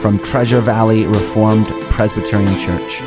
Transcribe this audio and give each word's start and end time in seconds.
from 0.00 0.18
Treasure 0.20 0.60
Valley 0.60 1.06
Reformed 1.06 1.66
Presbyterian 1.90 2.56
Church. 2.58 2.98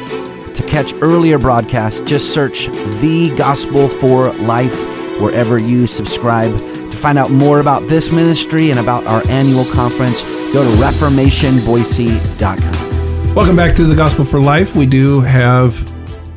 To 0.56 0.64
catch 0.68 0.94
earlier 1.02 1.40
broadcasts, 1.40 2.02
just 2.02 2.34
search 2.34 2.68
The 3.02 3.34
Gospel 3.36 3.90
for 3.90 4.32
Life 4.34 4.78
wherever 5.20 5.58
you 5.58 5.88
subscribe. 5.88 6.56
To 6.56 6.98
find 6.98 7.18
out 7.18 7.32
more 7.32 7.60
about 7.60 7.88
this 7.88 8.12
ministry 8.12 8.70
and 8.70 8.80
about 8.80 9.06
our 9.06 9.26
annual 9.28 9.66
conference, 9.66 10.22
go 10.54 10.64
to 10.64 10.70
reformationboise.com. 10.82 13.36
Welcome 13.36 13.56
back 13.56 13.76
to 13.78 13.86
the 13.86 13.96
Gospel 13.96 14.26
for 14.26 14.40
Life. 14.40 14.76
We 14.76 14.86
do 14.86 15.22
have 15.22 15.90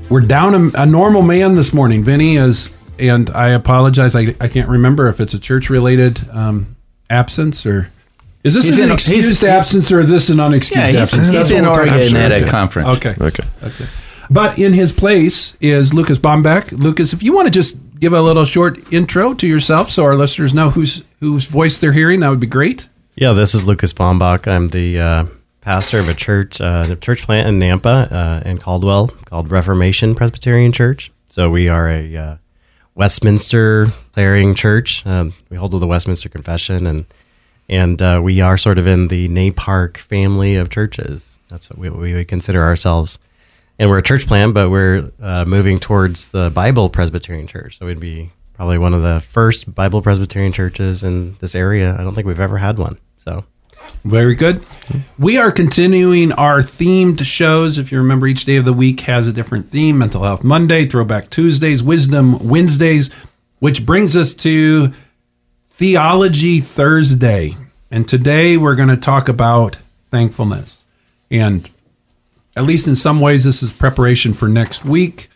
we're 0.09 0.21
down 0.21 0.55
a, 0.55 0.83
a 0.83 0.87
normal 0.87 1.23
man 1.23 1.57
this 1.57 1.75
morning. 1.75 2.03
Vinny 2.03 2.37
is, 2.37 2.71
and 2.99 3.29
I 3.31 3.49
apologize. 3.49 4.15
I, 4.15 4.35
I 4.41 4.49
can't 4.49 4.69
remember 4.69 5.09
if 5.09 5.21
it's 5.21 5.35
a 5.35 5.39
church 5.39 5.69
related 5.69 6.29
um, 6.31 6.77
absence 7.11 7.67
or 7.67 7.91
is 8.47 8.55
this 8.55 8.65
He's 8.67 8.79
an 8.79 8.85
in- 8.85 8.93
excused 8.93 9.43
he's- 9.43 9.45
absence 9.45 9.91
or 9.93 10.01
is 10.01 10.09
this 10.09 10.31
an 10.31 10.39
unexcused 10.39 10.77
Yeah, 10.77 10.87
he's, 10.87 11.01
absence? 11.01 11.23
he's 11.25 11.33
That's 11.33 11.51
in 11.51 11.65
what 11.67 11.75
we're 11.77 11.87
talking 11.87 12.01
Oregon 12.01 12.17
about. 12.17 12.33
at 12.33 12.33
a 12.33 12.43
Okay. 12.43 12.51
conference. 12.51 12.89
Okay. 12.97 13.15
Okay. 13.21 13.45
Okay. 13.65 13.85
But 14.31 14.59
in 14.59 14.73
his 14.73 14.93
place 14.93 15.57
is 15.61 15.93
Lucas 15.95 16.19
Bombeck. 16.19 16.73
Lucas, 16.73 17.13
if 17.13 17.23
you 17.23 17.33
want 17.35 17.47
to 17.47 17.51
just 17.51 17.79
give 18.01 18.13
a 18.13 18.21
little 18.21 18.45
short 18.45 18.79
intro 18.93 19.35
to 19.35 19.47
yourself 19.47 19.91
so 19.91 20.05
our 20.05 20.17
listeners 20.17 20.53
know 20.55 20.71
whose 20.71 21.03
whose 21.21 21.47
voice 21.47 21.79
they're 21.79 21.93
hearing, 21.93 22.21
that 22.21 22.29
would 22.31 22.41
be 22.41 22.47
great. 22.47 22.89
Yeah, 23.17 23.33
this 23.33 23.55
is 23.55 23.65
Lucas 23.65 23.93
Bombach. 23.93 24.47
I'm 24.47 24.69
the 24.69 24.99
uh, 25.01 25.25
pastor 25.63 25.99
of 25.99 26.09
a 26.09 26.15
church, 26.15 26.61
uh, 26.61 26.83
the 26.85 26.97
church 26.97 27.23
plant 27.23 27.49
in 27.49 27.59
Nampa 27.59 28.11
uh, 28.13 28.43
in 28.49 28.59
Caldwell 28.59 29.09
called 29.27 29.51
Reformation 29.51 30.15
Presbyterian 30.15 30.73
Church. 30.73 31.11
So 31.29 31.49
we 31.49 31.69
are 31.69 31.89
a 31.89 32.17
uh, 32.17 32.37
Westminster 32.97 33.89
clearing 34.13 34.55
church. 34.55 35.07
Um, 35.07 35.35
we 35.51 35.57
hold 35.57 35.71
to 35.73 35.79
the 35.79 35.87
Westminster 35.87 36.29
Confession, 36.29 36.87
and 36.87 37.05
and 37.69 38.01
uh, 38.01 38.21
we 38.23 38.41
are 38.41 38.57
sort 38.57 38.79
of 38.79 38.87
in 38.87 39.09
the 39.09 39.29
NAPARC 39.29 39.97
family 39.97 40.57
of 40.57 40.71
churches. 40.71 41.39
That's 41.49 41.71
what 41.71 41.79
we, 41.79 41.91
we 41.91 42.15
would 42.15 42.29
consider 42.29 42.63
ourselves. 42.65 43.19
And 43.79 43.91
we're 43.91 43.99
a 43.99 44.03
church 44.03 44.27
plan, 44.27 44.53
but 44.53 44.71
we're 44.71 45.11
uh, 45.21 45.45
moving 45.45 45.79
towards 45.79 46.29
the 46.29 46.51
Bible 46.51 46.89
Presbyterian 46.89 47.47
Church. 47.47 47.79
So 47.79 47.87
we'd 47.87 48.01
be 48.01 48.31
probably 48.55 48.79
one 48.79 48.95
of 48.95 49.03
the 49.03 49.21
first 49.21 49.75
Bible 49.75 50.01
Presbyterian 50.01 50.53
churches 50.53 51.05
in 51.05 51.37
this 51.41 51.55
area. 51.55 51.95
I 51.99 52.03
don't 52.03 52.15
think 52.15 52.27
we've 52.27 52.41
ever 52.41 52.57
had 52.57 52.79
one. 52.79 52.99
So 53.19 53.45
Very 54.05 54.35
good. 54.35 54.65
We 55.19 55.37
are 55.37 55.51
continuing 55.53 56.33
our 56.33 56.61
themed 56.61 57.23
shows. 57.25 57.77
If 57.79 57.93
you 57.93 57.99
remember, 57.99 58.27
each 58.27 58.45
day 58.45 58.57
of 58.57 58.65
the 58.65 58.73
week 58.73 59.01
has 59.01 59.27
a 59.27 59.33
different 59.33 59.69
theme 59.69 59.99
Mental 59.99 60.23
Health 60.23 60.43
Monday, 60.43 60.87
Throwback 60.87 61.29
Tuesdays, 61.29 61.83
Wisdom 61.83 62.39
Wednesdays, 62.49 63.11
which 63.59 63.85
brings 63.85 64.17
us 64.17 64.33
to 64.35 64.93
Theology 65.77 66.61
Thursday. 66.61 67.55
And 67.91 68.09
today 68.09 68.57
we're 68.57 68.77
going 68.77 68.89
to 68.89 68.97
talk 68.97 69.29
about 69.29 69.77
thankfulness. 70.11 70.83
And 71.31 71.69
at 72.57 72.65
least 72.65 72.89
in 72.89 72.97
some 72.97 73.21
ways, 73.21 73.45
this 73.45 73.63
is 73.63 73.73
preparation 73.73 74.33
for 74.33 74.49
next 74.49 74.87
week. 74.87 75.29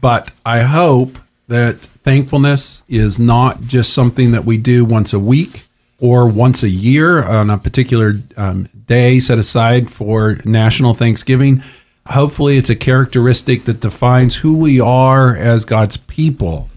But 0.00 0.32
I 0.44 0.62
hope 0.62 1.20
that 1.46 1.76
thankfulness 2.02 2.82
is 2.88 3.20
not 3.20 3.60
just 3.60 3.92
something 3.92 4.32
that 4.32 4.44
we 4.44 4.56
do 4.56 4.84
once 4.84 5.12
a 5.12 5.20
week 5.20 5.62
or 6.00 6.26
once 6.26 6.64
a 6.64 6.68
year 6.68 7.22
on 7.22 7.48
a 7.48 7.56
particular 7.56 8.14
um, 8.36 8.68
day 8.88 9.20
set 9.20 9.38
aside 9.38 9.92
for 9.92 10.40
National 10.44 10.94
Thanksgiving. 10.94 11.62
Hopefully, 12.08 12.58
it's 12.58 12.68
a 12.68 12.74
characteristic 12.74 13.62
that 13.66 13.78
defines 13.78 14.34
who 14.34 14.56
we 14.56 14.80
are 14.80 15.36
as 15.36 15.64
God's 15.64 15.98
people. 15.98 16.68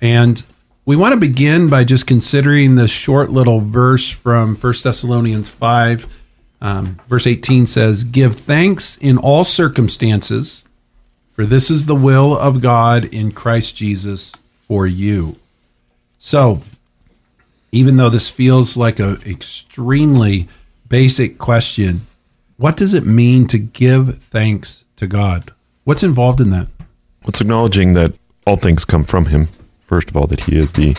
And 0.00 0.42
we 0.86 0.96
want 0.96 1.12
to 1.12 1.20
begin 1.20 1.70
by 1.70 1.84
just 1.84 2.06
considering 2.06 2.74
this 2.74 2.90
short 2.90 3.30
little 3.30 3.60
verse 3.60 4.10
from 4.10 4.54
1 4.54 4.74
Thessalonians 4.82 5.48
5. 5.48 6.06
Um, 6.60 6.96
verse 7.08 7.26
18 7.26 7.66
says, 7.66 8.04
Give 8.04 8.34
thanks 8.34 8.98
in 8.98 9.16
all 9.16 9.44
circumstances, 9.44 10.64
for 11.32 11.46
this 11.46 11.70
is 11.70 11.86
the 11.86 11.94
will 11.94 12.36
of 12.36 12.60
God 12.60 13.04
in 13.06 13.32
Christ 13.32 13.76
Jesus 13.76 14.32
for 14.66 14.86
you. 14.86 15.36
So, 16.18 16.60
even 17.72 17.96
though 17.96 18.10
this 18.10 18.28
feels 18.28 18.76
like 18.76 18.98
an 18.98 19.20
extremely 19.26 20.48
basic 20.88 21.38
question, 21.38 22.06
what 22.56 22.76
does 22.76 22.94
it 22.94 23.06
mean 23.06 23.46
to 23.48 23.58
give 23.58 24.22
thanks 24.22 24.84
to 24.96 25.06
God? 25.06 25.52
What's 25.84 26.02
involved 26.02 26.40
in 26.40 26.50
that? 26.50 26.68
It's 27.26 27.40
acknowledging 27.40 27.94
that 27.94 28.18
all 28.46 28.56
things 28.56 28.84
come 28.84 29.04
from 29.04 29.26
Him. 29.26 29.48
First 29.84 30.10
of 30.10 30.16
all, 30.16 30.26
that 30.26 30.44
He 30.44 30.58
is 30.58 30.72
the 30.72 30.94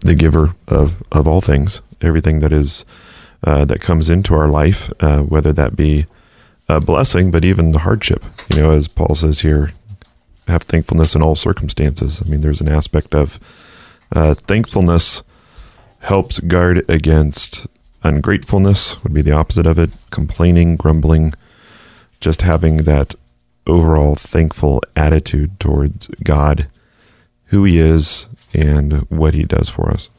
the 0.00 0.14
giver 0.14 0.54
of 0.66 1.02
of 1.12 1.28
all 1.28 1.40
things. 1.40 1.82
Everything 2.00 2.38
that 2.40 2.52
is 2.52 2.84
uh, 3.44 3.64
that 3.66 3.80
comes 3.80 4.08
into 4.08 4.34
our 4.34 4.48
life, 4.48 4.90
uh, 5.00 5.20
whether 5.20 5.52
that 5.52 5.76
be 5.76 6.06
a 6.68 6.80
blessing, 6.80 7.30
but 7.30 7.44
even 7.44 7.72
the 7.72 7.80
hardship. 7.80 8.24
You 8.54 8.62
know, 8.62 8.70
as 8.70 8.88
Paul 8.88 9.14
says 9.14 9.40
here, 9.40 9.72
have 10.48 10.62
thankfulness 10.62 11.14
in 11.14 11.22
all 11.22 11.36
circumstances. 11.36 12.22
I 12.24 12.28
mean, 12.28 12.40
there's 12.40 12.60
an 12.60 12.68
aspect 12.68 13.14
of 13.14 13.38
uh, 14.14 14.34
thankfulness 14.34 15.22
helps 16.00 16.40
guard 16.40 16.84
against 16.88 17.66
ungratefulness. 18.02 19.02
Would 19.02 19.14
be 19.14 19.22
the 19.22 19.32
opposite 19.32 19.66
of 19.66 19.78
it. 19.78 19.90
Complaining, 20.10 20.76
grumbling, 20.76 21.34
just 22.20 22.42
having 22.42 22.78
that 22.78 23.14
overall 23.66 24.14
thankful 24.16 24.82
attitude 24.96 25.58
towards 25.60 26.08
God, 26.22 26.66
who 27.52 27.62
He 27.62 27.78
is, 27.78 28.28
and 28.52 29.08
what 29.08 29.34
He 29.34 29.44
does 29.44 29.68
for 29.68 29.90
us. 29.90 30.10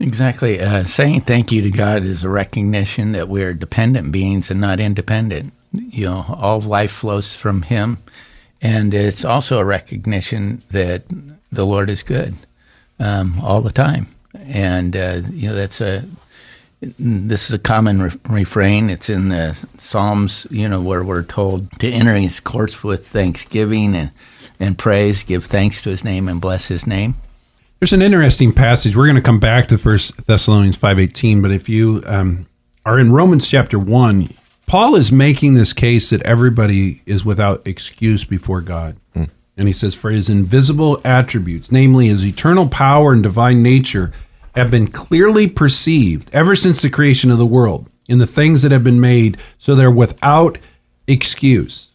Exactly. 0.00 0.60
Uh, 0.60 0.84
saying 0.84 1.20
thank 1.20 1.52
you 1.52 1.62
to 1.62 1.70
God 1.70 2.02
is 2.02 2.24
a 2.24 2.28
recognition 2.28 3.12
that 3.12 3.28
we're 3.28 3.54
dependent 3.54 4.10
beings 4.10 4.50
and 4.50 4.60
not 4.60 4.80
independent. 4.80 5.52
You 5.72 6.06
know, 6.06 6.24
all 6.28 6.60
life 6.60 6.90
flows 6.90 7.36
from 7.36 7.62
Him. 7.62 7.98
And 8.60 8.92
it's 8.94 9.24
also 9.24 9.58
a 9.58 9.64
recognition 9.64 10.62
that 10.70 11.04
the 11.52 11.64
Lord 11.64 11.90
is 11.90 12.02
good 12.02 12.34
um, 12.98 13.38
all 13.40 13.60
the 13.60 13.70
time. 13.70 14.08
And, 14.34 14.96
uh, 14.96 15.20
you 15.30 15.48
know, 15.48 15.54
that's 15.54 15.80
a. 15.80 16.04
This 16.80 17.48
is 17.48 17.54
a 17.54 17.58
common 17.58 18.02
re- 18.02 18.20
refrain. 18.28 18.88
It's 18.88 19.10
in 19.10 19.30
the 19.30 19.66
Psalms, 19.78 20.46
you 20.50 20.68
know, 20.68 20.80
where 20.80 21.02
we're 21.02 21.24
told 21.24 21.70
to 21.80 21.90
enter 21.90 22.14
His 22.16 22.38
courts 22.38 22.84
with 22.84 23.06
thanksgiving 23.06 23.96
and, 23.96 24.12
and 24.60 24.78
praise, 24.78 25.24
give 25.24 25.46
thanks 25.46 25.82
to 25.82 25.90
His 25.90 26.04
name, 26.04 26.28
and 26.28 26.40
bless 26.40 26.68
His 26.68 26.86
name. 26.86 27.16
There's 27.80 27.92
an 27.92 28.02
interesting 28.02 28.52
passage. 28.52 28.96
We're 28.96 29.06
going 29.06 29.16
to 29.16 29.22
come 29.22 29.40
back 29.40 29.66
to 29.68 29.78
First 29.78 30.26
Thessalonians 30.26 30.76
five 30.76 30.98
eighteen, 31.00 31.42
but 31.42 31.50
if 31.50 31.68
you 31.68 32.02
um, 32.06 32.46
are 32.84 32.98
in 32.98 33.12
Romans 33.12 33.48
chapter 33.48 33.78
one, 33.78 34.28
Paul 34.66 34.94
is 34.94 35.10
making 35.10 35.54
this 35.54 35.72
case 35.72 36.10
that 36.10 36.22
everybody 36.22 37.02
is 37.06 37.24
without 37.24 37.66
excuse 37.66 38.22
before 38.24 38.60
God, 38.60 38.96
and 39.14 39.66
he 39.66 39.72
says, 39.72 39.94
"For 39.96 40.10
his 40.10 40.28
invisible 40.28 41.00
attributes, 41.04 41.72
namely 41.72 42.06
his 42.06 42.24
eternal 42.24 42.68
power 42.68 43.12
and 43.12 43.22
divine 43.22 43.62
nature, 43.62 44.12
have 44.58 44.70
been 44.70 44.88
clearly 44.88 45.48
perceived 45.48 46.28
ever 46.32 46.54
since 46.54 46.82
the 46.82 46.90
creation 46.90 47.30
of 47.30 47.38
the 47.38 47.46
world 47.46 47.88
in 48.08 48.18
the 48.18 48.26
things 48.26 48.62
that 48.62 48.72
have 48.72 48.84
been 48.84 49.00
made, 49.00 49.38
so 49.58 49.74
they're 49.74 49.90
without 49.90 50.58
excuse. 51.06 51.92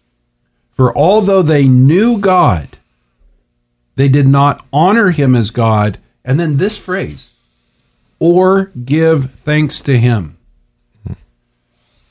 For 0.72 0.96
although 0.98 1.42
they 1.42 1.68
knew 1.68 2.18
God." 2.18 2.78
they 3.96 4.08
did 4.08 4.28
not 4.28 4.66
honor 4.72 5.12
him 5.12 5.36
as 5.36 5.52
God. 5.52 6.00
And 6.26 6.40
then 6.40 6.58
this 6.58 6.78
phrase, 6.78 7.34
or 8.20 8.66
give 8.86 9.32
thanks 9.32 9.82
to 9.82 9.98
him. 9.98 10.38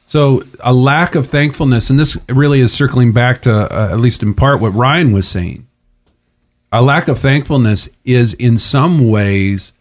So 0.06 0.44
a 0.60 0.74
lack 0.74 1.14
of 1.14 1.26
thankfulness, 1.26 1.88
and 1.88 1.98
this 1.98 2.18
really 2.28 2.60
is 2.60 2.72
circling 2.72 3.12
back 3.12 3.40
to, 3.42 3.52
uh, 3.52 3.88
at 3.90 3.98
least 3.98 4.22
in 4.22 4.34
part, 4.34 4.60
what 4.60 4.74
Ryan 4.74 5.12
was 5.12 5.26
saying. 5.26 5.66
A 6.70 6.82
lack 6.82 7.08
of 7.08 7.18
thankfulness 7.18 7.88
is 8.04 8.34
in 8.34 8.58
some 8.58 9.08
ways 9.08 9.72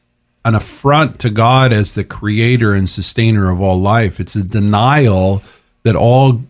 an 0.44 0.56
affront 0.56 1.20
to 1.20 1.30
God 1.30 1.72
as 1.72 1.94
the 1.94 2.04
creator 2.04 2.74
and 2.74 2.90
sustainer 2.90 3.50
of 3.50 3.62
all 3.62 3.80
life. 3.80 4.20
It's 4.20 4.36
a 4.36 4.44
denial 4.44 5.44
that 5.84 5.96
all 5.96 6.44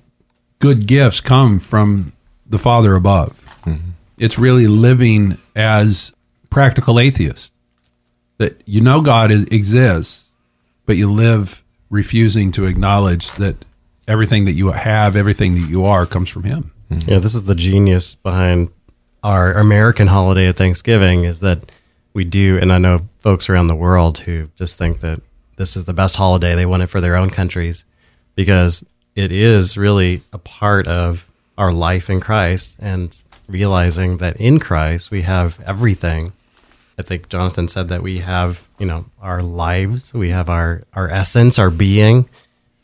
good 0.60 0.88
gifts 0.88 1.20
come 1.20 1.60
from 1.60 2.14
the 2.46 2.60
Father 2.60 2.96
above. 2.96 3.46
Mm-hmm. 3.66 3.92
It's 4.18 4.38
really 4.38 4.68
living 4.68 5.38
as 5.56 6.14
practical 6.50 7.00
atheist. 7.00 7.52
That 8.38 8.62
you 8.66 8.82
know 8.82 9.02
God 9.02 9.32
is, 9.32 9.44
exists, 9.46 10.30
but 10.86 10.98
you 10.98 11.12
live 11.12 11.64
refusing 11.90 12.52
to 12.54 12.66
acknowledge 12.66 13.32
that 13.34 13.56
everything 14.08 14.46
that 14.46 14.54
you 14.54 14.72
have, 14.72 15.16
everything 15.16 15.54
that 15.56 15.70
you 15.70 15.86
are 15.86 16.06
comes 16.06 16.30
from 16.30 16.44
Him. 16.44 16.72
Mm-hmm. 16.90 17.12
Yeah, 17.12 17.20
this 17.20 17.36
is 17.36 17.44
the 17.44 17.56
genius 17.56 18.16
behind 18.16 18.72
our 19.24 19.54
American 19.54 20.08
holiday 20.08 20.48
of 20.48 20.56
Thanksgiving 20.56 21.26
is 21.26 21.40
that 21.42 21.72
we 22.13 22.24
do, 22.24 22.58
and 22.58 22.72
I 22.72 22.78
know 22.78 23.08
folks 23.19 23.50
around 23.50 23.68
the 23.68 23.75
world 23.75 24.19
who 24.19 24.50
just 24.56 24.78
think 24.78 25.00
that 25.02 25.22
this 25.56 25.75
is 25.78 25.86
the 25.86 25.94
best 25.94 26.16
holiday. 26.16 26.56
They 26.56 26.66
want 26.66 26.84
it 26.84 26.88
for 26.88 27.02
their 27.02 27.16
own 27.16 27.30
countries 27.30 27.86
because 28.36 28.84
it 29.16 29.31
is 29.31 29.78
really 29.78 30.22
a 30.34 30.38
part 30.38 30.88
of 30.88 31.30
our 31.58 31.72
life 31.72 32.10
in 32.10 32.19
Christ 32.19 32.78
and 32.80 33.16
realizing 33.48 34.18
that 34.18 34.38
in 34.38 34.60
Christ 34.60 35.12
we 35.12 35.22
have 35.24 35.60
everything. 35.66 36.34
I 36.98 37.04
think 37.04 37.30
Jonathan 37.30 37.68
said 37.68 37.90
that 37.90 38.04
we 38.04 38.19
have, 38.19 38.68
you 38.80 38.86
know, 38.86 39.06
our 39.22 39.42
lives, 39.42 40.14
we 40.14 40.30
have 40.30 40.50
our 40.50 40.84
our 40.94 41.10
essence, 41.10 41.57
our 41.57 41.69
being, 41.69 42.30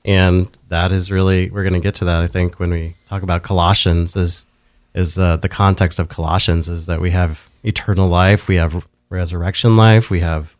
and 0.06 0.50
that 0.70 0.92
is 0.92 1.12
really 1.12 1.50
we're 1.50 1.64
going 1.64 1.74
to 1.74 1.80
get 1.80 1.96
to 1.96 2.06
that. 2.06 2.22
I 2.22 2.28
think 2.28 2.60
when 2.60 2.72
we 2.72 2.96
talk 3.08 3.24
about 3.24 3.44
Colossians, 3.44 4.16
is 4.16 4.46
is 4.94 5.20
uh, 5.20 5.38
the 5.38 5.50
context 5.50 6.00
of 6.00 6.10
Colossians 6.10 6.68
is 6.70 6.88
that 6.88 7.02
we 7.02 7.12
have 7.12 7.48
eternal 7.64 8.08
life, 8.08 8.48
we 8.48 8.56
have 8.56 8.86
resurrection 9.10 9.78
life, 9.78 10.10
we 10.10 10.20
have 10.20 10.56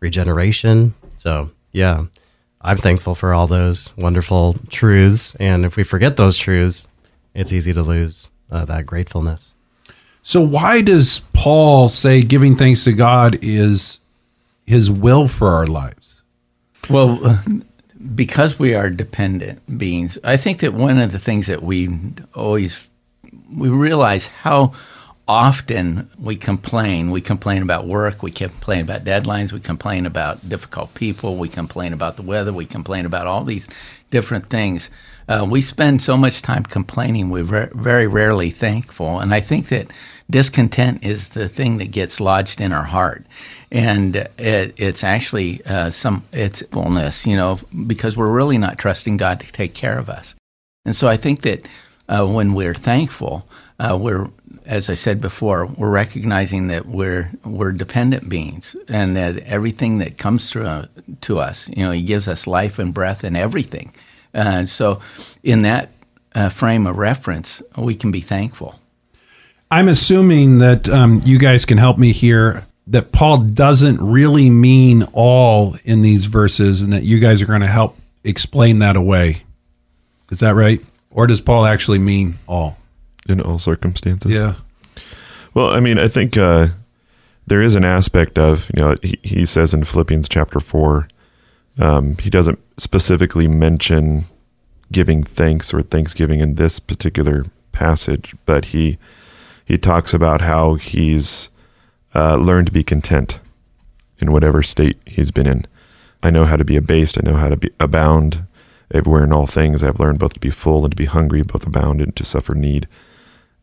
regeneration. 0.00 0.94
So 1.16 1.50
yeah, 1.72 2.06
I'm 2.60 2.76
thankful 2.76 3.14
for 3.14 3.34
all 3.34 3.46
those 3.46 3.94
wonderful 3.96 4.56
truths, 4.70 5.34
and 5.36 5.64
if 5.64 5.76
we 5.76 5.82
forget 5.82 6.16
those 6.16 6.36
truths, 6.36 6.86
it's 7.34 7.52
easy 7.52 7.72
to 7.72 7.82
lose 7.82 8.30
uh, 8.50 8.64
that 8.66 8.86
gratefulness. 8.86 9.54
So, 10.22 10.40
why 10.40 10.82
does 10.82 11.20
Paul 11.32 11.88
say 11.88 12.22
giving 12.22 12.54
thanks 12.54 12.84
to 12.84 12.92
God 12.92 13.38
is 13.42 13.98
his 14.64 14.90
will 14.90 15.26
for 15.26 15.48
our 15.48 15.66
lives? 15.66 16.22
Well, 16.88 17.42
because 18.14 18.58
we 18.58 18.74
are 18.74 18.90
dependent 18.90 19.78
beings, 19.78 20.18
I 20.22 20.36
think 20.36 20.60
that 20.60 20.74
one 20.74 20.98
of 20.98 21.10
the 21.10 21.18
things 21.18 21.48
that 21.48 21.62
we 21.62 21.88
always 22.34 22.86
we 23.52 23.68
realize 23.68 24.28
how 24.28 24.72
often 25.28 26.10
we 26.18 26.36
complain. 26.36 27.10
We 27.10 27.20
complain 27.20 27.62
about 27.62 27.86
work, 27.86 28.22
we 28.22 28.30
complain 28.30 28.80
about 28.80 29.04
deadlines, 29.04 29.52
we 29.52 29.60
complain 29.60 30.06
about 30.06 30.48
difficult 30.48 30.94
people, 30.94 31.36
we 31.36 31.48
complain 31.48 31.92
about 31.92 32.16
the 32.16 32.22
weather, 32.22 32.52
we 32.52 32.66
complain 32.66 33.06
about 33.06 33.26
all 33.26 33.44
these 33.44 33.68
different 34.10 34.50
things. 34.50 34.90
Uh, 35.28 35.46
we 35.48 35.60
spend 35.60 36.02
so 36.02 36.16
much 36.16 36.42
time 36.42 36.64
complaining, 36.64 37.30
we're 37.30 37.68
very, 37.72 38.06
rarely 38.06 38.50
thankful. 38.50 39.20
And 39.20 39.32
I 39.32 39.40
think 39.40 39.68
that 39.68 39.90
discontent 40.28 41.04
is 41.04 41.30
the 41.30 41.48
thing 41.48 41.78
that 41.78 41.92
gets 41.92 42.20
lodged 42.20 42.60
in 42.60 42.72
our 42.72 42.82
heart. 42.82 43.24
And 43.70 44.16
it, 44.38 44.74
it's 44.76 45.04
actually 45.04 45.64
uh, 45.64 45.90
some 45.90 46.24
it's 46.32 46.62
fullness, 46.62 47.26
you 47.26 47.36
know, 47.36 47.60
because 47.86 48.16
we're 48.16 48.32
really 48.32 48.58
not 48.58 48.78
trusting 48.78 49.16
God 49.16 49.40
to 49.40 49.52
take 49.52 49.74
care 49.74 49.98
of 49.98 50.08
us. 50.08 50.34
And 50.84 50.96
so 50.96 51.06
I 51.06 51.16
think 51.16 51.42
that 51.42 51.64
uh, 52.08 52.26
when 52.26 52.54
we're 52.54 52.74
thankful, 52.74 53.46
uh, 53.82 53.96
we're 53.96 54.28
as 54.66 54.88
I 54.88 54.94
said 54.94 55.20
before, 55.20 55.66
we're 55.66 55.90
recognizing 55.90 56.68
that 56.68 56.86
we're 56.86 57.30
we're 57.44 57.72
dependent 57.72 58.28
beings, 58.28 58.76
and 58.88 59.16
that 59.16 59.38
everything 59.38 59.98
that 59.98 60.18
comes 60.18 60.50
through 60.50 60.66
uh, 60.66 60.86
to 61.22 61.40
us, 61.40 61.68
you 61.68 61.84
know, 61.84 61.90
He 61.90 62.02
gives 62.02 62.28
us 62.28 62.46
life 62.46 62.78
and 62.78 62.94
breath 62.94 63.24
and 63.24 63.36
everything. 63.36 63.92
Uh, 64.34 64.64
so, 64.64 65.00
in 65.42 65.62
that 65.62 65.90
uh, 66.34 66.48
frame 66.48 66.86
of 66.86 66.96
reference, 66.96 67.60
we 67.76 67.94
can 67.94 68.10
be 68.12 68.20
thankful. 68.20 68.78
I'm 69.70 69.88
assuming 69.88 70.58
that 70.58 70.88
um, 70.88 71.20
you 71.24 71.38
guys 71.38 71.64
can 71.64 71.78
help 71.78 71.98
me 71.98 72.12
here. 72.12 72.66
That 72.88 73.12
Paul 73.12 73.38
doesn't 73.38 74.00
really 74.00 74.50
mean 74.50 75.04
all 75.12 75.76
in 75.84 76.02
these 76.02 76.26
verses, 76.26 76.82
and 76.82 76.92
that 76.92 77.04
you 77.04 77.18
guys 77.18 77.40
are 77.42 77.46
going 77.46 77.60
to 77.60 77.66
help 77.66 77.96
explain 78.24 78.80
that 78.80 78.96
away. 78.96 79.42
Is 80.30 80.40
that 80.40 80.54
right? 80.54 80.80
Or 81.10 81.26
does 81.26 81.40
Paul 81.40 81.66
actually 81.66 81.98
mean 81.98 82.38
all? 82.46 82.76
In 83.28 83.40
all 83.40 83.58
circumstances. 83.58 84.30
Yeah. 84.30 84.54
Well, 85.54 85.68
I 85.68 85.80
mean, 85.80 85.98
I 85.98 86.08
think 86.08 86.36
uh, 86.36 86.68
there 87.46 87.60
is 87.60 87.74
an 87.74 87.84
aspect 87.84 88.38
of 88.38 88.70
you 88.74 88.82
know 88.82 88.96
he, 89.02 89.18
he 89.22 89.46
says 89.46 89.74
in 89.74 89.84
Philippians 89.84 90.28
chapter 90.28 90.60
four, 90.60 91.08
um, 91.78 92.16
he 92.18 92.30
doesn't 92.30 92.58
specifically 92.78 93.48
mention 93.48 94.24
giving 94.90 95.22
thanks 95.22 95.72
or 95.72 95.82
thanksgiving 95.82 96.40
in 96.40 96.54
this 96.56 96.78
particular 96.78 97.44
passage, 97.72 98.34
but 98.46 98.66
he 98.66 98.98
he 99.64 99.78
talks 99.78 100.12
about 100.12 100.40
how 100.40 100.74
he's 100.74 101.50
uh, 102.14 102.36
learned 102.36 102.66
to 102.66 102.72
be 102.72 102.82
content 102.82 103.40
in 104.18 104.32
whatever 104.32 104.62
state 104.62 104.96
he's 105.06 105.30
been 105.30 105.46
in. 105.46 105.66
I 106.22 106.30
know 106.30 106.44
how 106.44 106.56
to 106.56 106.64
be 106.64 106.76
abased. 106.76 107.18
I 107.18 107.28
know 107.28 107.36
how 107.36 107.48
to 107.48 107.56
be 107.56 107.70
abound 107.80 108.44
everywhere 108.92 109.24
in 109.24 109.32
all 109.32 109.46
things. 109.46 109.82
I've 109.82 109.98
learned 109.98 110.18
both 110.18 110.34
to 110.34 110.40
be 110.40 110.50
full 110.50 110.84
and 110.84 110.92
to 110.92 110.96
be 110.96 111.06
hungry, 111.06 111.42
both 111.42 111.66
abound 111.66 112.00
and 112.00 112.14
to 112.16 112.24
suffer 112.24 112.54
need. 112.54 112.86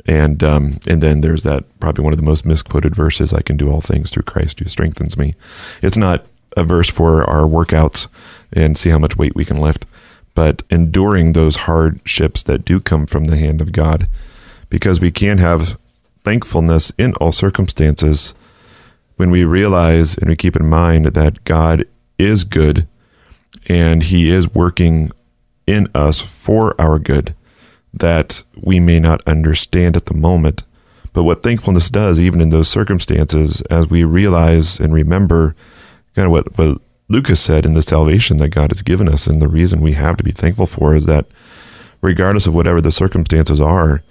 And 0.10 0.44
um, 0.44 0.80
and 0.88 1.02
then 1.02 1.22
there's 1.22 1.44
that 1.44 1.66
probably 1.80 2.04
one 2.04 2.14
of 2.14 2.18
the 2.18 2.26
most 2.26 2.44
misquoted 2.44 2.96
verses. 2.96 3.32
I 3.32 3.44
can 3.44 3.58
do 3.58 3.70
all 3.72 3.80
things 3.80 4.10
through 4.10 4.24
Christ 4.24 4.60
who 4.60 4.68
strengthens 4.68 5.16
me. 5.16 5.36
It's 5.84 5.98
not 5.98 6.26
a 6.58 6.64
verse 6.64 6.90
for 6.90 7.24
our 7.30 7.44
workouts 7.44 8.08
and 8.52 8.76
see 8.76 8.90
how 8.90 8.98
much 8.98 9.18
weight 9.18 9.36
we 9.36 9.46
can 9.46 9.62
lift, 9.62 9.86
but 10.34 10.64
enduring 10.72 11.34
those 11.34 11.58
hardships 11.58 12.42
that 12.42 12.66
do 12.66 12.80
come 12.80 13.06
from 13.06 13.26
the 13.26 13.38
hand 13.38 13.62
of 13.62 13.72
God, 13.72 14.08
because 14.72 15.00
we 15.00 15.12
can 15.12 15.38
have 15.38 15.78
thankfulness 16.24 16.92
in 16.98 17.14
all 17.16 17.32
circumstances 17.32 18.34
when 19.18 19.30
we 19.30 19.44
realize 19.44 20.18
and 20.18 20.28
we 20.28 20.36
keep 20.36 20.56
in 20.56 20.68
mind 20.68 21.06
that 21.06 21.44
God 21.44 21.86
is 22.18 22.46
good 22.46 22.88
and 23.68 24.02
He 24.02 24.32
is 24.32 24.56
working 24.56 25.12
in 25.68 25.88
us 25.94 26.20
for 26.20 26.74
our 26.82 26.98
good 26.98 27.36
that 27.94 28.44
we 28.56 28.80
may 28.80 29.00
not 29.00 29.28
understand 29.28 29.96
at 29.96 30.06
the 30.06 30.14
moment. 30.14 30.64
But 31.14 31.24
what 31.24 31.44
thankfulness 31.44 31.90
does, 31.90 32.20
even 32.20 32.40
in 32.40 32.50
those 32.50 32.70
circumstances, 32.70 33.62
as 33.64 33.90
we 33.90 34.04
realize 34.04 34.80
and 34.80 34.94
remember 34.94 35.56
kind 36.16 36.28
of 36.28 36.32
what, 36.32 36.58
what 36.58 36.82
Lucas 37.08 37.40
said 37.40 37.66
in 37.66 37.74
the 37.74 37.82
salvation 37.82 38.38
that 38.38 38.50
God 38.50 38.72
has 38.72 38.84
given 38.84 39.10
us, 39.10 39.26
and 39.26 39.42
the 39.42 39.48
reason 39.48 39.82
we 39.82 39.94
have 39.94 40.18
to 40.18 40.24
be 40.24 40.32
thankful 40.32 40.68
for 40.68 40.96
is 40.96 41.06
that 41.08 41.26
regardless 42.02 42.46
of 42.46 42.54
whatever 42.54 42.80
the 42.80 42.92
circumstances 42.92 43.60
are, 43.60 44.04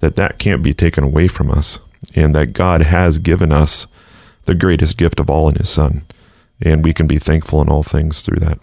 that 0.00 0.16
that 0.16 0.38
can't 0.38 0.62
be 0.62 0.74
taken 0.74 1.02
away 1.02 1.28
from 1.28 1.50
us, 1.50 1.78
and 2.14 2.34
that 2.34 2.52
God 2.52 2.82
has 2.82 3.18
given 3.18 3.52
us 3.52 3.86
the 4.44 4.54
greatest 4.54 4.98
gift 4.98 5.20
of 5.20 5.30
all 5.30 5.48
in 5.48 5.54
His 5.54 5.70
Son, 5.70 6.04
and 6.60 6.84
we 6.84 6.92
can 6.92 7.06
be 7.06 7.18
thankful 7.18 7.62
in 7.62 7.68
all 7.68 7.82
things 7.82 8.20
through 8.20 8.40
that. 8.40 8.58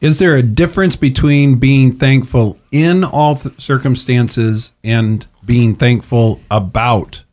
Is 0.00 0.18
there 0.18 0.36
a 0.36 0.42
difference 0.42 0.96
between 0.96 1.56
being 1.56 1.92
thankful 1.92 2.58
in 2.70 3.02
all 3.02 3.36
th- 3.36 3.58
circumstances 3.60 4.72
and 4.84 5.26
being 5.44 5.74
thankful 5.74 6.40
about 6.50 7.24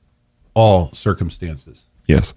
all 0.53 0.93
circumstances? 0.93 1.83
Yes. 2.07 2.33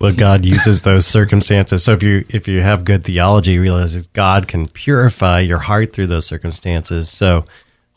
Well, 0.00 0.12
God 0.12 0.44
uses 0.44 0.82
those 0.82 1.06
circumstances. 1.06 1.82
So 1.82 1.92
if 1.92 2.02
you 2.02 2.24
if 2.28 2.46
you 2.46 2.62
have 2.62 2.84
good 2.84 3.04
theology, 3.04 3.52
you 3.52 3.62
realize 3.62 4.06
God 4.08 4.46
can 4.46 4.66
purify 4.66 5.40
your 5.40 5.58
heart 5.58 5.92
through 5.92 6.06
those 6.06 6.26
circumstances. 6.26 7.08
So 7.08 7.44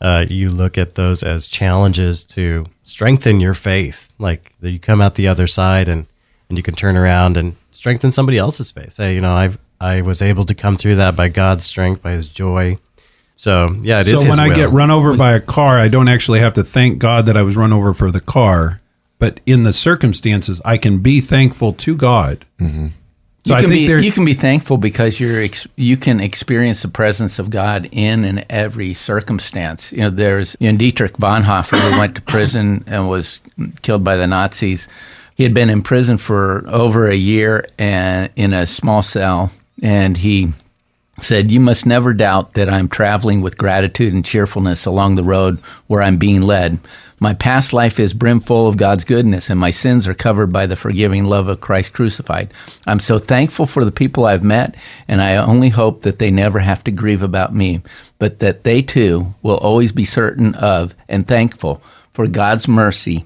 uh, 0.00 0.26
you 0.28 0.50
look 0.50 0.76
at 0.76 0.96
those 0.96 1.22
as 1.22 1.46
challenges 1.46 2.24
to 2.24 2.66
strengthen 2.82 3.38
your 3.38 3.54
faith. 3.54 4.08
Like 4.18 4.52
you 4.60 4.80
come 4.80 5.00
out 5.00 5.14
the 5.14 5.28
other 5.28 5.46
side 5.46 5.88
and 5.88 6.06
and 6.48 6.58
you 6.58 6.62
can 6.62 6.74
turn 6.74 6.96
around 6.96 7.36
and 7.36 7.56
strengthen 7.70 8.10
somebody 8.10 8.36
else's 8.36 8.70
faith. 8.70 8.92
Say, 8.92 9.14
you 9.14 9.20
know, 9.20 9.32
I've 9.32 9.58
I 9.82 10.00
was 10.02 10.22
able 10.22 10.44
to 10.44 10.54
come 10.54 10.76
through 10.76 10.96
that 10.96 11.16
by 11.16 11.28
God's 11.28 11.64
strength, 11.64 12.02
by 12.02 12.12
His 12.12 12.28
joy. 12.28 12.78
So 13.34 13.76
yeah, 13.82 14.00
it 14.00 14.06
so 14.06 14.12
is. 14.12 14.20
when 14.20 14.30
his 14.30 14.38
I 14.38 14.48
will. 14.48 14.54
get 14.54 14.70
run 14.70 14.90
over 14.90 15.16
by 15.16 15.32
a 15.32 15.40
car, 15.40 15.78
I 15.78 15.88
don't 15.88 16.06
actually 16.06 16.38
have 16.40 16.52
to 16.52 16.62
thank 16.62 16.98
God 16.98 17.26
that 17.26 17.36
I 17.36 17.42
was 17.42 17.56
run 17.56 17.72
over 17.72 17.92
for 17.92 18.10
the 18.10 18.20
car, 18.20 18.80
but 19.18 19.40
in 19.46 19.64
the 19.64 19.72
circumstances, 19.72 20.60
I 20.64 20.78
can 20.78 20.98
be 20.98 21.20
thankful 21.20 21.72
to 21.72 21.96
God. 21.96 22.44
Mm-hmm. 22.60 22.88
So 23.44 23.50
you 23.50 23.54
I 23.54 23.60
can 23.60 23.70
think 23.70 23.80
be 23.80 23.86
there, 23.88 23.98
you 23.98 24.12
can 24.12 24.24
be 24.24 24.34
thankful 24.34 24.76
because 24.76 25.18
you're 25.18 25.42
ex- 25.42 25.66
you 25.74 25.96
can 25.96 26.20
experience 26.20 26.82
the 26.82 26.88
presence 26.88 27.40
of 27.40 27.50
God 27.50 27.88
in 27.90 28.22
and 28.22 28.46
every 28.48 28.94
circumstance. 28.94 29.90
You 29.90 30.02
know, 30.02 30.10
there's 30.10 30.56
you 30.60 30.70
know, 30.70 30.78
Dietrich 30.78 31.14
Bonhoeffer 31.14 31.76
who 31.76 31.98
went 31.98 32.14
to 32.14 32.22
prison 32.22 32.84
and 32.86 33.08
was 33.08 33.40
killed 33.82 34.04
by 34.04 34.16
the 34.16 34.28
Nazis. 34.28 34.86
He 35.34 35.42
had 35.42 35.54
been 35.54 35.70
in 35.70 35.82
prison 35.82 36.18
for 36.18 36.62
over 36.68 37.08
a 37.08 37.16
year 37.16 37.66
and 37.80 38.30
in 38.36 38.52
a 38.52 38.64
small 38.64 39.02
cell, 39.02 39.50
and 39.82 40.16
he 40.16 40.52
said, 41.20 41.50
You 41.50 41.60
must 41.60 41.84
never 41.84 42.14
doubt 42.14 42.54
that 42.54 42.70
I'm 42.70 42.88
traveling 42.88 43.42
with 43.42 43.58
gratitude 43.58 44.14
and 44.14 44.24
cheerfulness 44.24 44.86
along 44.86 45.16
the 45.16 45.24
road 45.24 45.58
where 45.88 46.00
I'm 46.00 46.16
being 46.16 46.42
led. 46.42 46.78
My 47.20 47.34
past 47.34 47.72
life 47.72 48.00
is 48.00 48.14
brimful 48.14 48.66
of 48.66 48.76
God's 48.76 49.04
goodness, 49.04 49.48
and 49.48 49.60
my 49.60 49.70
sins 49.70 50.08
are 50.08 50.14
covered 50.14 50.52
by 50.52 50.66
the 50.66 50.74
forgiving 50.74 51.24
love 51.24 51.46
of 51.46 51.60
Christ 51.60 51.92
crucified. 51.92 52.52
I'm 52.84 52.98
so 52.98 53.20
thankful 53.20 53.66
for 53.66 53.84
the 53.84 53.92
people 53.92 54.24
I've 54.24 54.42
met, 54.42 54.76
and 55.06 55.22
I 55.22 55.36
only 55.36 55.68
hope 55.68 56.02
that 56.02 56.18
they 56.18 56.32
never 56.32 56.58
have 56.58 56.82
to 56.84 56.90
grieve 56.90 57.22
about 57.22 57.54
me, 57.54 57.80
but 58.18 58.40
that 58.40 58.64
they 58.64 58.82
too 58.82 59.34
will 59.40 59.58
always 59.58 59.92
be 59.92 60.04
certain 60.04 60.56
of 60.56 60.96
and 61.08 61.24
thankful 61.24 61.80
for 62.12 62.26
God's 62.26 62.66
mercy 62.66 63.24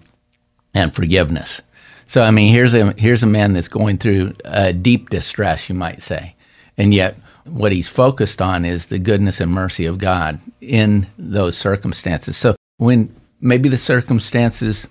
and 0.75 0.94
forgiveness. 0.94 1.62
So, 2.06 2.22
I 2.22 2.30
mean, 2.30 2.52
here's 2.52 2.75
a 2.75 2.92
here's 2.98 3.22
a 3.22 3.26
man 3.26 3.54
that's 3.54 3.68
going 3.68 3.96
through 3.96 4.34
uh, 4.44 4.72
deep 4.72 5.08
distress, 5.08 5.70
you 5.70 5.75
might 5.75 6.02
say, 6.02 6.35
and 6.78 6.92
yet 6.92 7.16
what 7.45 7.73
he's 7.73 7.88
focused 7.88 8.42
on 8.42 8.64
is 8.64 8.87
the 8.87 8.99
goodness 8.99 9.40
and 9.40 9.52
mercy 9.52 9.87
of 9.87 9.99
God 9.99 10.40
in 10.61 11.06
those 11.18 11.56
circumstances. 11.56 12.37
So 12.37 12.56
when 12.78 13.14
maybe 13.40 13.68
the 13.68 13.78
circumstances 13.78 14.87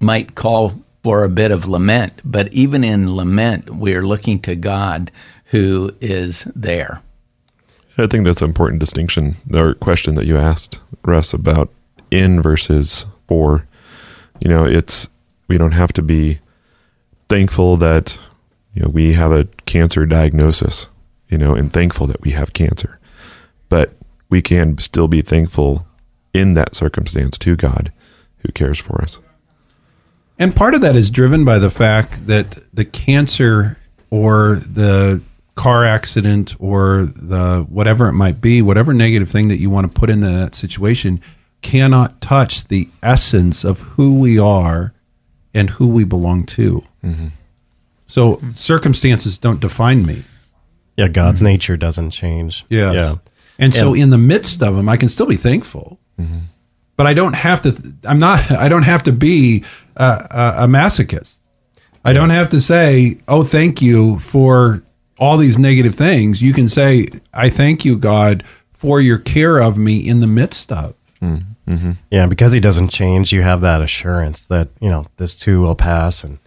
might 0.00 0.34
call 0.34 0.74
for 1.02 1.24
a 1.24 1.28
bit 1.28 1.50
of 1.50 1.66
lament, 1.66 2.20
but 2.24 2.52
even 2.52 2.84
in 2.84 3.16
lament, 3.16 3.70
we're 3.70 4.06
looking 4.06 4.38
to 4.40 4.54
God 4.54 5.10
who 5.46 5.94
is 6.00 6.44
there. 6.54 7.02
I 7.96 8.06
think 8.06 8.24
that's 8.24 8.42
an 8.42 8.48
important 8.48 8.80
distinction 8.80 9.36
or 9.52 9.74
question 9.74 10.14
that 10.16 10.26
you 10.26 10.36
asked, 10.36 10.80
Russ, 11.04 11.32
about 11.32 11.70
in 12.10 12.42
versus 12.42 13.06
for. 13.28 13.66
You 14.40 14.48
know, 14.48 14.64
it's 14.64 15.08
we 15.46 15.58
don't 15.58 15.72
have 15.72 15.92
to 15.92 16.02
be 16.02 16.40
thankful 17.28 17.76
that 17.76 18.18
you 18.74 18.82
know 18.82 18.88
we 18.88 19.12
have 19.12 19.30
a 19.30 19.44
cancer 19.66 20.06
diagnosis, 20.06 20.88
you 21.34 21.38
know, 21.38 21.56
and 21.56 21.72
thankful 21.72 22.06
that 22.06 22.20
we 22.20 22.30
have 22.30 22.52
cancer. 22.52 23.00
But 23.68 23.94
we 24.30 24.40
can 24.40 24.78
still 24.78 25.08
be 25.08 25.20
thankful 25.20 25.84
in 26.32 26.54
that 26.54 26.76
circumstance 26.76 27.36
to 27.38 27.56
God 27.56 27.92
who 28.38 28.52
cares 28.52 28.78
for 28.78 29.02
us. 29.02 29.18
And 30.38 30.54
part 30.54 30.74
of 30.74 30.80
that 30.82 30.94
is 30.94 31.10
driven 31.10 31.44
by 31.44 31.58
the 31.58 31.70
fact 31.70 32.28
that 32.28 32.56
the 32.72 32.84
cancer 32.84 33.78
or 34.10 34.60
the 34.64 35.22
car 35.56 35.84
accident 35.84 36.54
or 36.60 37.06
the 37.06 37.66
whatever 37.68 38.06
it 38.06 38.12
might 38.12 38.40
be, 38.40 38.62
whatever 38.62 38.94
negative 38.94 39.28
thing 39.28 39.48
that 39.48 39.58
you 39.58 39.70
want 39.70 39.92
to 39.92 40.00
put 40.00 40.08
in 40.08 40.20
that 40.20 40.54
situation, 40.54 41.20
cannot 41.62 42.20
touch 42.20 42.68
the 42.68 42.88
essence 43.02 43.64
of 43.64 43.80
who 43.80 44.20
we 44.20 44.38
are 44.38 44.94
and 45.52 45.70
who 45.70 45.88
we 45.88 46.04
belong 46.04 46.46
to. 46.46 46.84
Mm-hmm. 47.02 47.26
So 48.06 48.40
circumstances 48.54 49.36
don't 49.36 49.58
define 49.58 50.06
me. 50.06 50.22
Yeah, 50.96 51.08
God's 51.08 51.38
mm-hmm. 51.38 51.46
nature 51.46 51.76
doesn't 51.76 52.10
change. 52.10 52.64
Yes. 52.68 52.94
Yeah. 52.94 53.14
And 53.58 53.74
so 53.74 53.92
And- 53.94 54.02
in 54.02 54.10
the 54.10 54.18
midst 54.18 54.62
of 54.62 54.76
them, 54.76 54.88
I 54.88 54.96
can 54.96 55.08
still 55.08 55.26
be 55.26 55.36
thankful. 55.36 55.98
Mm-hmm. 56.20 56.38
But 56.96 57.06
I 57.08 57.14
don't 57.14 57.34
have 57.34 57.62
to. 57.62 57.94
I'm 58.04 58.20
not. 58.20 58.52
I 58.52 58.68
don't 58.68 58.84
have 58.84 59.02
to 59.04 59.12
be 59.12 59.64
a, 59.96 60.04
a, 60.04 60.64
a 60.64 60.66
masochist. 60.68 61.38
I 62.04 62.12
don't 62.12 62.30
have 62.30 62.50
to 62.50 62.60
say, 62.60 63.18
"Oh, 63.26 63.42
thank 63.42 63.82
you 63.82 64.20
for 64.20 64.82
all 65.18 65.36
these 65.36 65.58
negative 65.58 65.96
things." 65.96 66.40
You 66.40 66.52
can 66.52 66.68
say, 66.68 67.08
"I 67.32 67.50
thank 67.50 67.84
you, 67.84 67.96
God, 67.96 68.44
for 68.72 69.00
your 69.00 69.18
care 69.18 69.58
of 69.58 69.76
me 69.76 69.96
in 70.06 70.20
the 70.20 70.28
midst 70.28 70.70
of." 70.70 70.94
Mm-hmm. 71.68 71.92
Yeah, 72.10 72.26
because 72.26 72.52
he 72.52 72.60
doesn't 72.60 72.88
change, 72.88 73.32
you 73.32 73.42
have 73.42 73.62
that 73.62 73.80
assurance 73.80 74.44
that, 74.46 74.68
you 74.80 74.90
know, 74.90 75.06
this 75.16 75.34
too 75.34 75.62
will 75.62 75.74
pass 75.74 76.22
and 76.22 76.38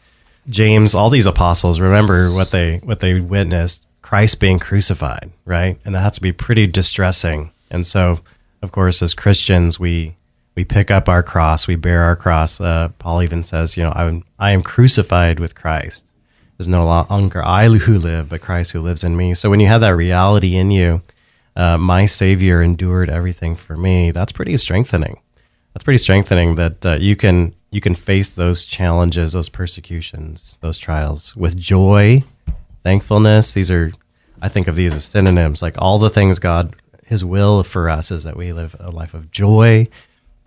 James, 0.49 0.95
all 0.95 1.09
these 1.09 1.25
apostles, 1.25 1.79
remember 1.79 2.31
what 2.31 2.51
they 2.51 2.77
what 2.77 3.01
they 3.01 3.19
witnessed, 3.19 3.86
Christ 4.07 4.39
being 4.39 4.57
crucified, 4.57 5.31
right? 5.43 5.77
And 5.83 5.93
that 5.93 5.99
has 5.99 6.13
to 6.13 6.21
be 6.21 6.31
pretty 6.31 6.65
distressing. 6.65 7.51
And 7.69 7.85
so, 7.85 8.21
of 8.61 8.71
course, 8.71 9.01
as 9.01 9.13
Christians, 9.13 9.81
we 9.81 10.15
we 10.55 10.63
pick 10.63 10.89
up 10.89 11.09
our 11.09 11.21
cross, 11.21 11.67
we 11.67 11.75
bear 11.75 12.03
our 12.03 12.15
cross. 12.15 12.61
Uh, 12.61 12.87
Paul 12.99 13.21
even 13.21 13.43
says, 13.43 13.75
you 13.75 13.83
know, 13.83 13.91
I'm 13.93 14.23
I 14.39 14.51
am 14.51 14.63
crucified 14.63 15.41
with 15.41 15.55
Christ. 15.55 16.07
There's 16.57 16.69
no 16.69 16.85
longer 16.85 17.43
I 17.43 17.67
who 17.67 17.97
live, 17.97 18.29
but 18.29 18.39
Christ 18.39 18.71
who 18.71 18.79
lives 18.79 19.03
in 19.03 19.17
me. 19.17 19.33
So 19.33 19.49
when 19.49 19.59
you 19.59 19.67
have 19.67 19.81
that 19.81 19.97
reality 19.97 20.55
in 20.55 20.71
you, 20.71 21.01
uh, 21.57 21.77
my 21.77 22.05
Savior 22.05 22.61
endured 22.61 23.09
everything 23.09 23.57
for 23.57 23.75
me. 23.75 24.11
That's 24.11 24.31
pretty 24.31 24.55
strengthening. 24.55 25.19
That's 25.73 25.83
pretty 25.83 25.97
strengthening 25.97 26.55
that 26.55 26.85
uh, 26.85 26.93
you 26.93 27.17
can 27.17 27.55
you 27.71 27.81
can 27.81 27.93
face 27.93 28.29
those 28.29 28.63
challenges, 28.63 29.33
those 29.33 29.49
persecutions, 29.49 30.57
those 30.61 30.77
trials 30.77 31.35
with 31.35 31.57
joy, 31.57 32.23
thankfulness. 32.87 33.51
These 33.51 33.69
are, 33.69 33.91
I 34.41 34.47
think 34.47 34.69
of 34.69 34.77
these 34.77 34.95
as 34.95 35.03
synonyms. 35.03 35.61
Like 35.61 35.75
all 35.77 35.99
the 35.99 36.09
things 36.09 36.39
God, 36.39 36.73
His 37.05 37.25
will 37.25 37.61
for 37.63 37.89
us 37.89 38.11
is 38.11 38.23
that 38.23 38.37
we 38.37 38.53
live 38.53 38.77
a 38.79 38.91
life 38.91 39.13
of 39.13 39.29
joy, 39.29 39.89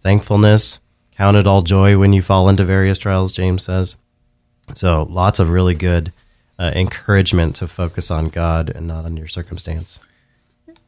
thankfulness. 0.03 0.79
Count 1.13 1.37
it 1.37 1.47
all 1.47 1.61
joy 1.61 1.99
when 1.99 2.15
you 2.15 2.23
fall 2.23 2.49
into 2.49 2.65
various 2.65 2.97
trials. 2.97 3.35
James 3.35 3.65
says. 3.65 3.99
So 4.75 5.03
lots 5.03 5.39
of 5.39 5.51
really 5.51 5.75
good 5.75 6.15
uh, 6.59 6.73
encouragement 6.75 7.57
to 7.57 7.69
focus 7.69 8.11
on 8.11 8.31
God 8.31 8.71
and 8.71 8.87
not 8.87 9.05
on 9.05 9.19
your 9.19 9.29
circumstance. 9.29 10.01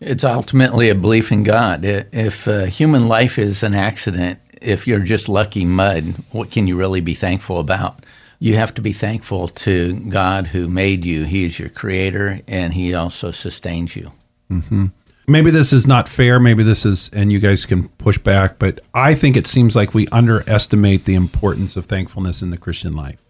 It's 0.00 0.24
ultimately 0.24 0.88
a 0.88 0.94
belief 0.94 1.30
in 1.30 1.42
God. 1.42 1.84
If 1.84 2.48
uh, 2.48 2.64
human 2.64 3.08
life 3.08 3.38
is 3.38 3.62
an 3.62 3.74
accident, 3.74 4.38
if 4.62 4.86
you're 4.86 5.00
just 5.00 5.28
lucky 5.28 5.66
mud, 5.66 6.14
what 6.30 6.50
can 6.50 6.66
you 6.66 6.78
really 6.78 7.02
be 7.02 7.14
thankful 7.14 7.60
about? 7.60 8.02
You 8.42 8.56
have 8.56 8.74
to 8.74 8.82
be 8.82 8.92
thankful 8.92 9.46
to 9.46 9.94
God 10.08 10.48
who 10.48 10.66
made 10.66 11.04
you. 11.04 11.22
He 11.22 11.44
is 11.44 11.60
your 11.60 11.68
creator 11.68 12.40
and 12.48 12.72
he 12.72 12.92
also 12.92 13.30
sustains 13.30 13.94
you. 13.94 14.10
Mm-hmm. 14.50 14.86
Maybe 15.28 15.52
this 15.52 15.72
is 15.72 15.86
not 15.86 16.08
fair. 16.08 16.40
Maybe 16.40 16.64
this 16.64 16.84
is, 16.84 17.08
and 17.12 17.30
you 17.30 17.38
guys 17.38 17.64
can 17.64 17.88
push 17.88 18.18
back. 18.18 18.58
But 18.58 18.80
I 18.94 19.14
think 19.14 19.36
it 19.36 19.46
seems 19.46 19.76
like 19.76 19.94
we 19.94 20.08
underestimate 20.08 21.04
the 21.04 21.14
importance 21.14 21.76
of 21.76 21.86
thankfulness 21.86 22.42
in 22.42 22.50
the 22.50 22.58
Christian 22.58 22.96
life. 22.96 23.20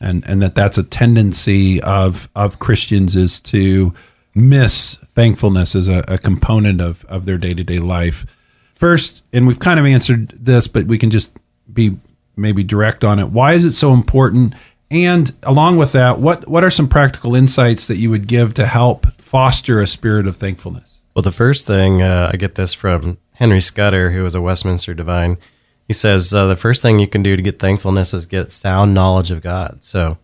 and 0.00 0.24
and 0.26 0.42
that 0.42 0.54
that's 0.54 0.78
a 0.78 0.82
tendency 0.82 1.80
of 1.82 2.28
of 2.34 2.58
Christians 2.58 3.16
is 3.16 3.40
to 3.40 3.94
miss 4.34 4.94
thankfulness 5.14 5.74
as 5.74 5.88
a, 5.88 6.04
a 6.08 6.18
component 6.18 6.80
of 6.80 7.04
of 7.06 7.24
their 7.24 7.38
day 7.38 7.54
to 7.54 7.64
day 7.64 7.78
life. 7.78 8.26
First, 8.74 9.22
and 9.32 9.46
we've 9.46 9.58
kind 9.58 9.80
of 9.80 9.86
answered 9.86 10.32
this, 10.38 10.66
but 10.66 10.86
we 10.86 10.98
can 10.98 11.10
just 11.10 11.32
be 11.72 11.96
maybe 12.36 12.64
direct 12.64 13.04
on 13.04 13.18
it. 13.18 13.30
Why 13.30 13.52
is 13.52 13.64
it 13.64 13.72
so 13.72 13.92
important? 13.92 14.54
And 14.90 15.34
along 15.42 15.78
with 15.78 15.92
that, 15.92 16.20
what 16.20 16.48
what 16.48 16.62
are 16.62 16.70
some 16.70 16.88
practical 16.88 17.34
insights 17.34 17.86
that 17.86 17.96
you 17.96 18.10
would 18.10 18.28
give 18.28 18.54
to 18.54 18.66
help 18.66 19.06
foster 19.20 19.80
a 19.80 19.86
spirit 19.86 20.26
of 20.26 20.36
thankfulness? 20.36 21.00
Well, 21.14 21.22
the 21.22 21.32
first 21.32 21.66
thing 21.66 22.02
uh, 22.02 22.30
I 22.32 22.36
get 22.36 22.54
this 22.54 22.74
from 22.74 23.18
Henry 23.34 23.60
Scudder, 23.60 24.10
who 24.10 24.22
was 24.22 24.34
a 24.34 24.40
Westminster 24.40 24.94
divine. 24.94 25.38
He 25.86 25.92
says 25.92 26.32
uh, 26.32 26.46
the 26.46 26.56
first 26.56 26.80
thing 26.82 26.98
you 26.98 27.08
can 27.08 27.22
do 27.22 27.36
to 27.36 27.42
get 27.42 27.58
thankfulness 27.58 28.14
is 28.14 28.26
get 28.26 28.52
sound 28.52 28.94
knowledge 28.94 29.30
of 29.30 29.42
God. 29.42 29.78
So, 29.84 30.18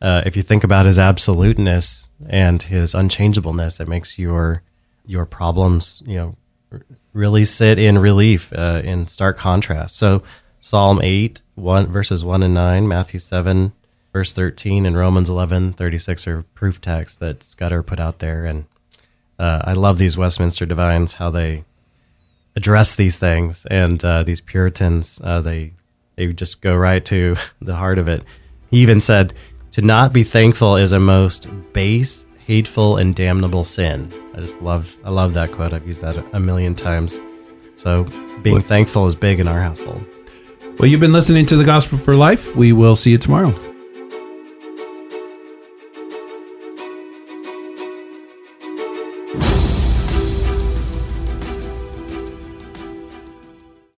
uh, 0.00 0.22
if 0.24 0.36
you 0.36 0.42
think 0.42 0.64
about 0.64 0.86
His 0.86 0.98
absoluteness 0.98 2.08
and 2.28 2.62
His 2.62 2.94
unchangeableness, 2.94 3.78
it 3.78 3.88
makes 3.88 4.18
your 4.18 4.62
your 5.04 5.26
problems, 5.26 6.02
you 6.06 6.16
know, 6.16 6.36
really 7.12 7.44
sit 7.44 7.78
in 7.78 7.98
relief, 7.98 8.52
uh, 8.52 8.80
in 8.84 9.06
stark 9.06 9.36
contrast. 9.36 9.96
So, 9.96 10.22
Psalm 10.64 11.00
eight 11.02 11.42
one 11.56 11.88
verses 11.88 12.24
one 12.24 12.40
and 12.40 12.54
nine, 12.54 12.86
Matthew 12.86 13.18
seven 13.18 13.72
verse 14.12 14.32
thirteen, 14.32 14.86
and 14.86 14.96
Romans 14.96 15.28
eleven 15.28 15.72
thirty 15.72 15.98
six 15.98 16.24
are 16.28 16.44
proof 16.54 16.80
texts 16.80 17.18
that 17.18 17.42
Scudder 17.42 17.82
put 17.82 17.98
out 17.98 18.20
there, 18.20 18.44
and 18.44 18.66
uh, 19.40 19.62
I 19.64 19.72
love 19.72 19.98
these 19.98 20.16
Westminster 20.16 20.64
divines 20.64 21.14
how 21.14 21.30
they 21.30 21.64
address 22.54 22.94
these 22.94 23.18
things 23.18 23.66
and 23.72 24.04
uh, 24.04 24.22
these 24.22 24.40
Puritans 24.40 25.20
uh, 25.24 25.40
they 25.40 25.72
they 26.14 26.32
just 26.32 26.62
go 26.62 26.76
right 26.76 27.04
to 27.06 27.34
the 27.60 27.74
heart 27.74 27.98
of 27.98 28.06
it. 28.06 28.22
He 28.70 28.78
even 28.82 29.00
said 29.00 29.34
to 29.72 29.82
not 29.82 30.12
be 30.12 30.22
thankful 30.22 30.76
is 30.76 30.92
a 30.92 31.00
most 31.00 31.48
base, 31.72 32.24
hateful, 32.46 32.98
and 32.98 33.16
damnable 33.16 33.64
sin. 33.64 34.12
I 34.32 34.38
just 34.38 34.62
love 34.62 34.96
I 35.02 35.10
love 35.10 35.34
that 35.34 35.50
quote. 35.50 35.72
I've 35.72 35.88
used 35.88 36.02
that 36.02 36.24
a 36.32 36.38
million 36.38 36.76
times. 36.76 37.18
So 37.74 38.04
being 38.42 38.60
thankful 38.60 39.08
is 39.08 39.16
big 39.16 39.40
in 39.40 39.48
our 39.48 39.60
household. 39.60 40.06
Well, 40.82 40.90
you've 40.90 40.98
been 40.98 41.12
listening 41.12 41.46
to 41.46 41.56
the 41.56 41.62
Gospel 41.62 41.96
for 41.96 42.16
Life. 42.16 42.56
We 42.56 42.72
will 42.72 42.96
see 42.96 43.12
you 43.12 43.18
tomorrow. 43.18 43.71